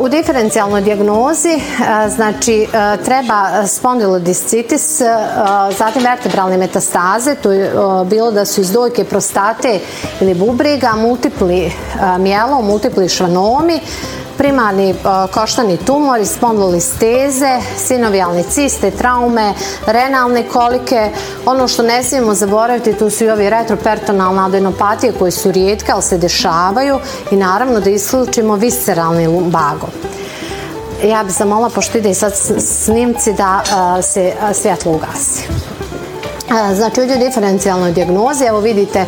U 0.00 0.08
diferencijalnoj 0.08 0.82
dijagnozi 0.82 1.60
znači 2.08 2.68
treba 3.04 3.62
spondylodiscitis, 3.62 5.02
zatim 5.78 6.02
vertebralne 6.02 6.56
metastaze, 6.56 7.34
to 7.34 7.52
je 7.52 7.72
bilo 8.04 8.30
da 8.30 8.44
su 8.44 8.60
iz 8.60 8.72
dojke 8.72 9.04
prostate 9.04 9.80
ili 10.20 10.34
bubrega, 10.34 10.92
multipli 10.96 11.72
mijelo, 12.18 12.62
multipli 12.62 13.08
švanomi, 13.08 13.80
primarni 14.38 14.94
koštani 15.34 15.76
tumori, 15.76 16.26
spondolisteze, 16.26 17.60
sinovijalne 17.76 18.42
ciste, 18.42 18.90
traume, 18.90 19.54
renalne 19.86 20.42
kolike. 20.48 21.10
Ono 21.46 21.68
što 21.68 21.82
ne 21.82 22.02
smijemo 22.02 22.34
zaboraviti, 22.34 22.92
tu 22.92 23.10
su 23.10 23.24
i 23.24 23.30
ovi 23.30 23.50
retropertonalne 23.50 24.42
adenopatije 24.42 25.12
koje 25.18 25.30
su 25.30 25.52
rijetke, 25.52 25.92
ali 25.92 26.02
se 26.02 26.18
dešavaju 26.18 26.98
i 27.30 27.36
naravno 27.36 27.80
da 27.80 27.90
isključimo 27.90 28.54
visceralni 28.54 29.26
lumbago. 29.26 29.86
Ja 31.04 31.24
bih 31.24 31.34
zamola, 31.34 31.70
pošto 31.70 31.98
ide 31.98 32.14
sad 32.14 32.32
snimci, 32.58 33.32
da 33.32 33.62
se 34.02 34.32
svjetlo 34.54 34.92
ugasi. 34.92 35.42
Znači, 36.74 37.00
ovdje 37.00 37.16
u 37.16 37.18
diferencijalnoj 37.18 37.92
dijagnozi, 37.92 38.44
evo 38.44 38.60
vidite 38.60 39.06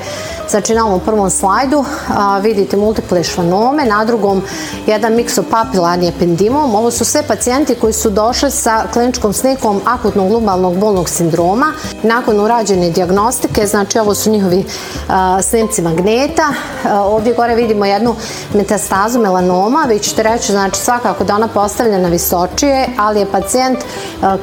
Znači 0.51 0.75
na 0.75 0.87
ovom 0.87 1.01
prvom 1.01 1.31
slajdu 1.31 1.85
a, 2.09 2.39
vidite 2.39 2.77
multiple 2.77 3.25
švanome, 3.25 3.85
na 3.85 4.05
drugom 4.05 4.43
jedan 4.87 5.15
miksopapilarni 5.15 6.09
ependimom. 6.09 6.75
Ovo 6.75 6.91
su 6.91 7.05
sve 7.05 7.23
pacijenti 7.23 7.75
koji 7.75 7.93
su 7.93 8.11
došli 8.11 8.51
sa 8.51 8.85
kliničkom 8.93 9.33
slikom 9.33 9.81
akutnog 9.85 10.33
lumbalnog 10.33 10.79
bolnog 10.79 11.09
sindroma. 11.09 11.73
Nakon 12.03 12.41
urađene 12.41 12.91
diagnostike, 12.91 13.67
znači 13.67 13.99
ovo 13.99 14.15
su 14.15 14.31
njihovi 14.31 14.65
a, 15.09 15.43
snimci 15.43 15.83
magneta. 15.83 16.49
A, 16.85 17.03
ovdje 17.03 17.35
gore 17.35 17.55
vidimo 17.55 17.85
jednu 17.85 18.15
metastazu 18.55 19.19
melanoma. 19.21 19.85
Vi 19.89 19.99
ćete 19.99 20.23
reći 20.23 20.53
znači 20.53 20.81
svakako 20.81 21.25
da 21.25 21.35
ona 21.35 21.49
postavljena 21.49 22.09
visočije, 22.09 22.89
ali 22.99 23.21
je 23.21 23.33
pacijent 23.33 23.79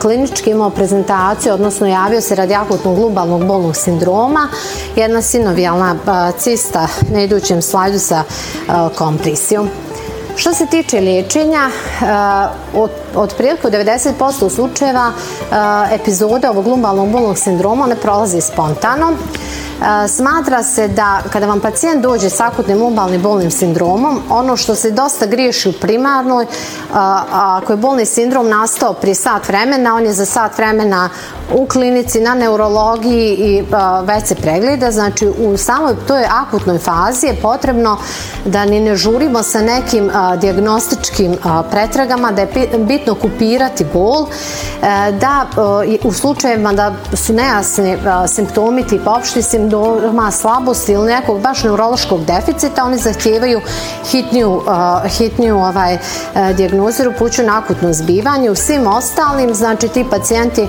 klinički 0.02 0.50
imao 0.50 0.70
prezentaciju, 0.70 1.54
odnosno 1.54 1.88
javio 1.88 2.22
se 2.22 2.36
radi 2.36 2.56
akutnog 2.56 2.98
lumbalnog 2.98 3.46
bolnog 3.46 3.76
sindroma. 3.76 4.48
Jedna 4.96 5.22
sinovijalna 5.22 5.95
cista 6.40 6.88
na 7.12 7.22
idućem 7.22 7.62
slajdu 7.62 8.00
sa 8.00 8.24
kompresijom. 8.96 9.70
Što 10.38 10.54
se 10.54 10.66
tiče 10.66 11.00
liječenja, 11.00 11.70
otprilike 13.16 13.68
u 13.68 13.72
90% 13.72 14.50
slučajeva 14.50 15.12
epizode 15.92 16.50
ovog 16.50 16.68
lumbalnog 16.68 17.10
bolnog 17.10 17.38
sindroma 17.38 17.88
ne 17.88 17.96
prolazi 17.96 18.42
spontano. 18.42 19.12
Smatra 20.08 20.64
se 20.64 20.88
da 20.88 21.22
kada 21.32 21.46
vam 21.46 21.60
pacijent 21.60 22.02
dođe 22.02 22.30
s 22.30 22.40
akutnim 22.40 22.82
lumbalnim 22.82 23.22
bolnim 23.22 23.52
sindromom, 23.52 24.22
ono 24.30 24.58
što 24.58 24.76
se 24.76 24.92
dosta 24.92 25.26
griješi 25.26 25.70
u 25.70 25.74
primarnoj, 25.74 26.46
ako 27.32 27.74
je 27.74 27.78
bolni 27.78 28.06
sindrom 28.06 28.50
nastao 28.50 28.94
prije 28.94 29.16
sat 29.16 29.48
vremena, 29.48 29.96
on 29.96 30.04
je 30.04 30.14
za 30.14 30.26
sat 30.26 30.58
vremena 30.58 31.10
u 31.54 31.66
klinici 31.66 32.20
na 32.20 32.34
neurologiji 32.34 33.36
i 33.40 33.64
već 34.04 34.28
se 34.28 34.36
pregleda, 34.36 34.92
znači 34.92 35.28
u 35.28 35.58
samoj 35.58 35.96
toj 36.08 36.26
akutnoj 36.32 36.78
fazi 36.78 37.28
je 37.28 37.42
potrebno 37.42 37.98
da 38.46 38.66
ni 38.66 38.80
ne 38.80 38.96
žurimo 38.96 39.44
sa 39.44 39.62
nekim 39.62 40.12
diagnostičkim 40.42 41.38
pretragama, 41.72 42.32
da 42.32 42.42
je 42.42 42.70
bitno 42.78 43.16
kupirati 43.16 43.86
bol, 43.94 44.26
e, 44.26 45.12
da 45.12 45.46
u 46.04 46.14
slučajevima 46.14 46.74
da 46.74 46.94
su 47.14 47.34
nejasni 47.34 47.98
simptomi 48.28 48.88
tipa 48.88 49.12
opšti 49.12 49.42
sindroma 49.42 50.32
slabosti 50.32 50.92
ili 50.92 51.06
nekog 51.06 51.40
baš 51.40 51.64
neurološkog 51.64 52.26
deficita, 52.26 52.86
oni 52.86 52.98
zahtijevaju 52.98 53.62
hitniju, 54.12 54.62
hitniju 55.18 55.58
ovaj, 55.58 55.98
diagnozu 56.58 57.04
jer 57.04 57.08
upućuju 57.08 57.48
na 57.48 57.58
akutno 57.58 57.94
zbivanje. 57.94 58.52
U 58.52 58.56
svim 58.56 58.88
ostalim, 58.88 59.54
znači 59.54 59.88
ti 59.88 60.06
pacijenti 60.10 60.68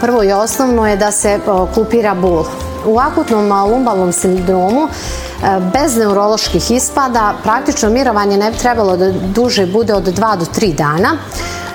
prvo 0.00 0.22
i 0.22 0.32
osnovno 0.32 0.88
je 0.88 0.96
da 0.96 1.10
se 1.12 1.40
kupira 1.74 2.14
bol. 2.14 2.44
U 2.86 2.98
akutnom 2.98 3.52
lumbalnom 3.70 4.12
sindromu 4.12 4.88
bez 5.72 5.96
neuroloških 5.96 6.70
ispada 6.70 7.34
praktično 7.42 7.90
mirovanje 7.90 8.36
ne 8.36 8.50
bi 8.50 8.58
trebalo 8.58 8.96
da 8.96 9.12
duže 9.12 9.66
bude 9.66 9.94
od 9.94 10.04
2 10.04 10.36
do 10.36 10.44
3 10.44 10.74
dana. 10.74 11.16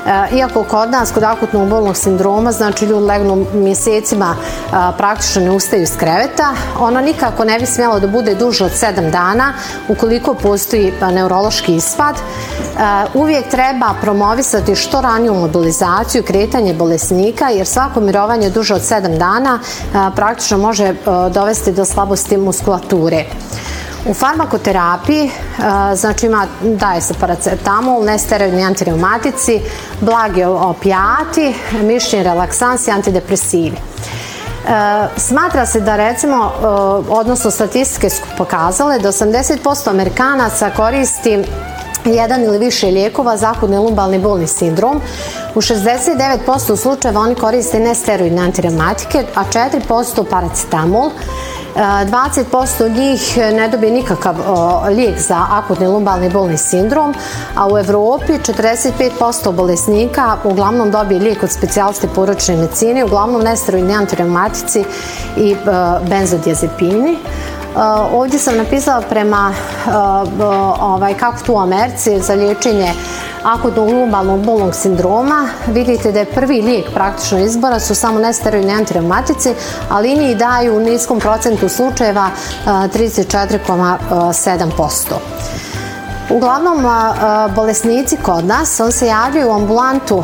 E, 0.05 0.35
iako 0.35 0.63
kod 0.63 0.89
nas, 0.91 1.11
kod 1.11 1.23
akutnog 1.23 1.67
bolnog 1.67 1.97
sindroma, 1.97 2.51
znači 2.51 2.85
ljudi 2.85 3.05
legnu 3.05 3.45
mjesecima 3.53 4.35
e, 4.35 4.71
praktično 4.97 5.41
ne 5.41 5.51
ustaju 5.51 5.81
iz 5.81 5.97
kreveta, 5.97 6.53
ono 6.79 7.01
nikako 7.01 7.45
ne 7.45 7.59
bi 7.59 7.65
smjelo 7.65 7.99
da 7.99 8.07
bude 8.07 8.35
duže 8.35 8.65
od 8.65 8.71
7 8.71 9.11
dana 9.11 9.53
ukoliko 9.87 10.33
postoji 10.33 10.93
e, 11.01 11.11
neurološki 11.11 11.75
ispad. 11.75 12.15
Uvijek 13.13 13.49
treba 13.49 13.93
promovisati 14.01 14.75
što 14.75 15.01
raniju 15.01 15.33
mobilizaciju, 15.33 16.23
kretanje 16.23 16.73
bolesnika, 16.73 17.49
jer 17.49 17.67
svako 17.67 17.99
mirovanje 17.99 18.49
duže 18.49 18.73
od 18.73 18.81
7 18.81 19.17
dana 19.17 19.59
praktično 20.15 20.57
može 20.57 20.93
dovesti 21.31 21.71
do 21.71 21.85
slabosti 21.85 22.37
muskulature. 22.37 23.25
U 24.05 24.13
farmakoterapiji 24.13 25.25
e, 25.25 25.31
znači 25.95 26.25
ima, 26.25 26.47
daje 26.61 27.01
se 27.01 27.13
paracetamol, 27.13 28.03
nesteroidni 28.03 28.63
antireumatici, 28.63 29.61
blagi 30.01 30.43
opijati, 30.43 31.55
mišljenje 31.81 32.23
relaksansi, 32.23 32.91
antidepresivi. 32.91 33.75
E, 33.75 33.81
smatra 35.17 35.65
se 35.65 35.81
da 35.81 35.95
recimo, 35.95 36.35
e, 36.35 36.65
odnosno 37.09 37.51
statistike 37.51 38.09
su 38.09 38.21
pokazale 38.37 38.99
da 38.99 39.11
80% 39.11 39.89
Amerikanaca 39.89 40.69
koristi 40.69 41.43
jedan 42.05 42.43
ili 42.43 42.57
više 42.57 42.87
lijekova 42.87 43.37
za 43.37 43.49
akutni 43.49 43.77
lumbalni 43.77 44.19
bolni 44.19 44.47
sindrom. 44.47 45.01
U 45.55 45.61
69% 45.61 46.75
slučajeva 46.75 47.21
oni 47.21 47.35
koriste 47.35 47.79
nesteroidne 47.79 48.41
antireumatike, 48.41 49.23
a 49.35 49.43
4% 49.43 50.25
paracetamol. 50.29 51.11
20% 51.75 52.97
njih 52.97 53.37
ne 53.37 53.67
dobije 53.67 53.91
nikakav 53.91 54.35
lijek 54.89 55.19
za 55.19 55.45
akutni 55.49 55.87
lumbalni 55.87 56.29
bolni 56.29 56.57
sindrom, 56.57 57.13
a 57.55 57.67
u 57.67 57.77
Europi 57.77 58.33
45% 58.33 59.51
bolesnika 59.51 60.37
uglavnom 60.43 60.91
dobije 60.91 61.19
lijek 61.19 61.43
od 61.43 61.51
specijaliste 61.51 62.07
poročne 62.15 62.55
medicine, 62.55 63.05
uglavnom 63.05 63.41
nesteroidni 63.41 63.93
antireumatici 63.93 64.83
i 65.37 65.55
benzodiazepini. 66.09 67.17
Ovdje 68.13 68.39
sam 68.39 68.57
napisala 68.57 69.01
prema 69.01 69.53
ovaj, 70.79 71.13
kako 71.13 71.37
tu 71.45 71.53
u 71.53 71.59
Americi 71.59 72.21
za 72.21 72.33
liječenje 72.33 72.93
akutnog 73.43 73.89
lumbalnog 73.89 74.45
bolnog 74.45 74.75
sindroma. 74.75 75.47
Vidite 75.67 76.11
da 76.11 76.19
je 76.19 76.25
prvi 76.25 76.61
lijek 76.61 76.85
praktično 76.93 77.39
izbora 77.39 77.79
su 77.79 77.95
samo 77.95 78.19
nesteroidni 78.19 78.73
antireumatici, 78.73 79.53
ali 79.89 80.17
njih 80.17 80.37
daju 80.37 80.77
u 80.77 80.79
niskom 80.79 81.19
procentu 81.19 81.69
slučajeva 81.69 82.29
34,7%. 82.65 85.13
Uglavnom, 86.35 86.85
bolesnici 87.55 88.17
kod 88.17 88.45
nas, 88.45 88.79
on 88.79 88.91
se 88.91 89.07
javljaju 89.07 89.49
u 89.49 89.53
ambulantu 89.53 90.23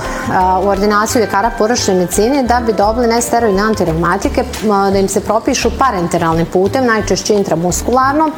u 0.64 0.68
ordinaciju 0.68 1.22
ljekara 1.22 1.52
poročne 1.58 1.94
medicine 1.94 2.44
da 2.44 2.62
bi 2.66 2.74
dobili 2.74 3.08
nesteroidne 3.08 3.62
antireumatike, 3.62 4.44
da 4.92 5.00
im 5.00 5.08
se 5.08 5.22
propišu 5.22 5.72
parenteralnim 5.80 6.46
putem, 6.46 6.86
najčešće 6.86 7.34
intramuskularno. 7.34 8.30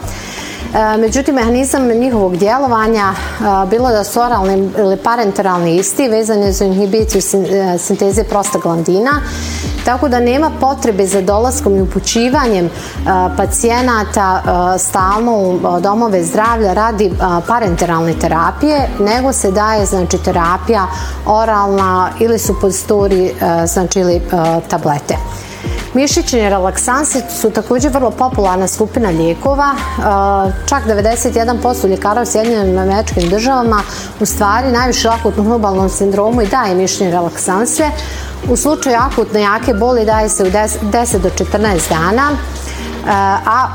E, 0.74 0.98
međutim, 0.98 1.36
mehanizam 1.36 1.88
njihovog 1.88 2.38
djelovanja, 2.38 3.14
e, 3.14 3.68
bilo 3.70 3.90
da 3.90 4.04
su 4.04 4.20
oralni 4.22 4.70
ili 4.78 4.98
parenteralni 4.98 5.76
isti, 5.76 6.08
vezan 6.08 6.44
je 6.44 6.52
za 6.52 6.66
inhibiciju 6.66 7.22
e, 7.52 7.78
sinteze 7.78 8.24
prostaglandina, 8.24 9.12
tako 9.86 10.10
da 10.10 10.20
nema 10.20 10.52
potrebe 10.60 11.06
za 11.08 11.22
dolaskom 11.22 11.76
i 11.76 11.82
upućivanjem 11.82 12.70
pacijenata 13.38 14.42
stalno 14.80 15.38
u 15.38 15.60
domove 15.82 16.24
zdravlja 16.24 16.74
radi 16.74 17.12
parenteralne 17.48 18.14
terapije, 18.14 18.90
nego 19.00 19.34
se 19.34 19.52
daje 19.52 19.86
znači 19.86 20.18
terapija 20.18 20.88
oralna 21.26 22.10
ili 22.20 22.40
su 22.40 22.56
znači 23.66 24.00
ili 24.00 24.22
tablete. 24.68 25.16
Mišićni 26.00 26.50
relaksansi 26.50 27.22
su 27.42 27.50
također 27.50 27.92
vrlo 27.92 28.12
popularna 28.12 28.68
skupina 28.68 29.10
lijekova. 29.10 29.74
E, 29.74 30.68
čak 30.70 30.84
91% 30.88 31.88
ljekara 31.88 32.22
u 32.22 32.26
Sjedinjenim 32.26 32.78
američkim 32.78 33.30
državama 33.30 33.82
u 34.20 34.26
stvari 34.26 34.72
najviše 34.72 35.10
akutnom 35.10 35.46
globalnom 35.46 35.90
sindromu 35.90 36.42
i 36.42 36.48
daje 36.48 36.76
mišićne 36.76 37.12
relaksanse. 37.12 37.84
U 38.50 38.56
slučaju 38.56 38.96
akutne 39.00 39.42
jake 39.42 39.74
boli 39.74 40.06
daje 40.06 40.30
se 40.30 40.44
u 40.44 40.48
10 40.48 41.18
do 41.18 41.30
14 41.30 41.90
dana 41.90 42.32
e, 42.32 42.38
a 43.46 43.68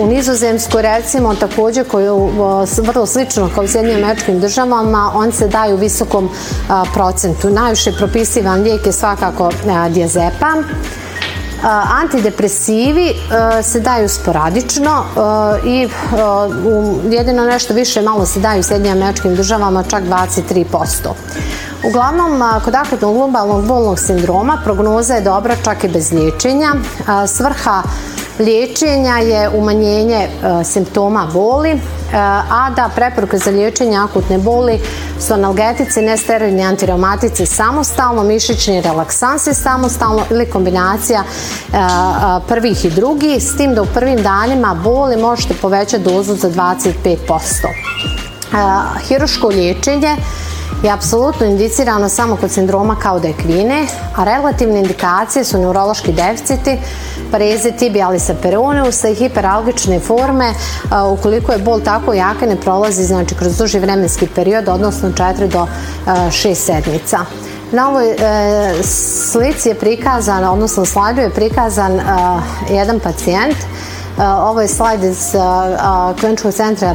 u 0.00 0.06
Nizozemskoj 0.06 0.82
recimo 0.82 1.34
također 1.34 1.88
koji 1.88 2.04
je 2.04 2.10
vrlo 2.82 3.06
slično 3.06 3.50
kao 3.54 3.64
u 3.64 3.68
Sjedinjenim 3.68 4.04
američkim 4.04 4.40
državama 4.40 5.12
on 5.14 5.32
se 5.32 5.48
daje 5.48 5.74
u 5.74 5.76
visokom 5.76 6.30
procentu. 6.94 7.50
Najviše 7.50 7.92
propisivan 7.92 8.62
lijek 8.62 8.86
je 8.86 8.92
svakako 8.92 9.50
diazepam 9.90 10.64
Antidepresivi 12.02 13.14
se 13.62 13.80
daju 13.80 14.08
sporadično 14.08 15.04
i 15.66 15.88
jedino 17.10 17.44
nešto 17.44 17.74
više 17.74 18.02
malo 18.02 18.26
se 18.26 18.40
daju 18.40 18.60
u 18.60 18.62
Sjedinjim 18.62 18.96
američkim 18.96 19.36
državama, 19.36 19.82
čak 19.82 20.02
23%. 20.04 20.64
Uglavnom, 21.88 22.42
kod 22.64 22.74
akutnog 22.74 23.16
lumbalnog 23.16 23.66
bolnog 23.66 23.98
sindroma 23.98 24.58
prognoza 24.64 25.14
je 25.14 25.20
dobra 25.20 25.56
čak 25.64 25.84
i 25.84 25.88
bez 25.88 26.12
liječenja. 26.12 26.72
Svrha 27.26 27.82
liječenja 28.38 29.16
je 29.18 29.48
umanjenje 29.48 30.28
simptoma 30.64 31.28
boli, 31.32 31.80
a 32.50 32.70
da 32.76 32.90
preporuke 32.94 33.38
za 33.38 33.50
liječenje 33.50 33.96
akutne 33.98 34.38
boli 34.38 34.80
su 35.20 35.34
analgetici, 35.34 36.02
nesteroidni 36.02 36.62
antireumatici 36.62 37.46
samostalno, 37.46 38.22
mišićni 38.22 38.80
relaksansi 38.80 39.54
samostalno 39.54 40.22
ili 40.30 40.50
kombinacija 40.50 41.22
e, 41.22 41.76
prvih 42.48 42.84
i 42.84 42.90
drugih, 42.90 43.42
s 43.42 43.56
tim 43.56 43.74
da 43.74 43.82
u 43.82 43.86
prvim 43.86 44.22
danima 44.22 44.74
boli 44.74 45.16
možete 45.16 45.54
povećati 45.54 46.04
dozu 46.04 46.34
za 46.34 46.50
25%. 46.50 47.16
Hiruško 49.08 49.48
liječenje 49.48 50.16
je 50.82 50.90
apsolutno 50.90 51.46
indicirano 51.46 52.08
samo 52.08 52.36
kod 52.36 52.50
sindroma 52.50 52.96
kao 52.96 53.20
dekvine, 53.20 53.86
a 54.16 54.24
relativne 54.24 54.80
indikacije 54.80 55.44
su 55.44 55.58
neurološki 55.58 56.12
deficiti, 56.12 56.78
pareze 57.30 57.70
tibialisa 57.70 58.34
peroneusa 58.42 59.08
i 59.08 59.14
hiperalgične 59.14 60.00
forme 60.00 60.54
ukoliko 61.12 61.52
je 61.52 61.58
bol 61.58 61.80
tako 61.80 62.12
jaka 62.12 62.46
ne 62.46 62.56
prolazi 62.56 63.04
znači 63.04 63.34
kroz 63.34 63.58
duži 63.58 63.78
vremenski 63.78 64.26
period, 64.26 64.68
odnosno 64.68 65.08
4 65.08 65.48
do 65.48 65.66
6 66.06 66.54
sedmica. 66.54 67.18
Na 67.72 67.88
ovoj 67.88 68.10
e, 68.10 68.16
slici 69.32 69.68
je 69.68 69.74
prikazan, 69.74 70.44
odnosno 70.44 70.84
slajdu 70.84 71.20
je 71.20 71.30
prikazan 71.30 72.00
jedan 72.70 73.00
pacijent 73.00 73.56
ovo 74.18 74.60
je 74.60 74.68
slajd 74.68 75.04
iz 75.04 75.34
kliničkog 76.20 76.52
centra 76.52 76.94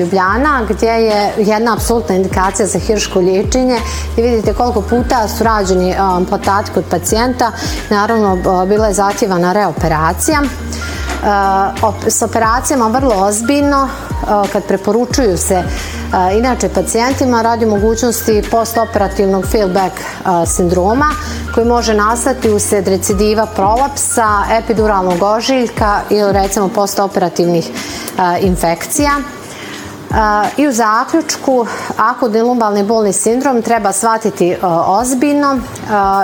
Ljubljana 0.00 0.62
gdje 0.68 0.90
je 0.90 1.32
jedna 1.36 1.72
apsolutna 1.72 2.14
indikacija 2.14 2.66
za 2.66 2.78
hirško 2.78 3.18
liječenje 3.18 3.78
i 4.16 4.22
vidite 4.22 4.54
koliko 4.54 4.80
puta 4.80 5.28
su 5.28 5.44
rađeni 5.44 5.94
podatki 6.30 6.74
kod 6.74 6.84
pacijenta. 6.90 7.52
Naravno, 7.90 8.36
bila 8.66 8.86
je 8.86 8.94
zahtjevana 8.94 9.52
reoperacija. 9.52 10.42
S 12.06 12.22
operacijama 12.22 12.86
vrlo 12.86 13.14
ozbiljno 13.14 13.88
kad 14.52 14.64
preporučuju 14.64 15.36
se 15.36 15.62
inače 16.38 16.68
pacijentima 16.68 17.42
radi 17.42 17.66
mogućnosti 17.66 18.42
postoperativnog 18.50 19.46
feedback 19.46 20.00
sindroma 20.46 21.10
koji 21.54 21.66
može 21.66 21.94
nastati 21.94 22.50
usred 22.50 22.88
recidiva 22.88 23.46
prolapsa, 23.46 24.28
epiduralnog 24.50 25.22
ožiljka 25.22 26.00
ili 26.10 26.32
recimo 26.32 26.68
postoperativnih 26.68 27.70
infekcija. 28.40 29.10
I 30.56 30.68
u 30.68 30.72
zaključku, 30.72 31.66
akutni 31.96 32.42
lumbalni 32.42 32.82
bolni 32.82 33.12
sindrom 33.12 33.62
treba 33.62 33.92
shvatiti 33.92 34.56
ozbiljno 34.86 35.60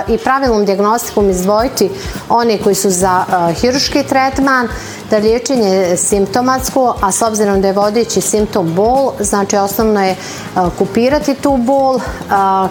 i 0.09 0.18
pravilnom 0.18 0.64
diagnostikom 0.64 1.31
izdvojiti 1.31 1.90
one 2.29 2.59
koji 2.59 2.75
su 2.75 2.90
za 2.90 3.25
hiruški 3.61 4.03
tretman, 4.03 4.68
da 5.14 5.18
liječenje 5.18 5.68
je 5.68 5.96
simptomatsko, 5.96 6.96
a 7.00 7.12
s 7.12 7.22
obzirom 7.22 7.61
da 7.61 7.68
je 7.68 7.72
vodeći 7.72 8.20
simptom 8.20 8.74
bol, 8.74 9.12
znači 9.20 9.57
osnovno 9.57 10.05
je 10.05 10.16
kupirati 10.79 11.35
tu 11.35 11.57
bol. 11.57 12.00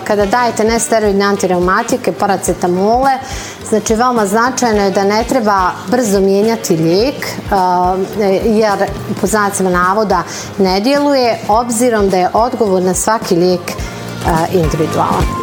Kada 0.04 0.26
dajete 0.26 0.64
nesteroidne 0.64 1.26
antireumatike, 1.26 2.12
paracetamole, 2.12 3.12
znači 3.70 3.96
veoma 3.96 4.26
značajno 4.26 4.84
je 4.84 4.92
da 4.92 5.04
ne 5.04 5.24
treba 5.24 5.72
brzo 5.88 6.20
mijenjati 6.20 6.78
lijek, 6.78 7.28
jer 8.46 8.90
po 9.22 9.28
znacima 9.28 9.70
navoda 9.70 10.24
ne 10.58 10.80
djeluje, 10.80 11.40
obzirom 11.48 12.10
da 12.10 12.18
je 12.18 12.30
odgovor 12.34 12.82
na 12.82 12.94
svaki 12.94 13.36
lijek 13.36 13.72
individualan. 14.54 15.43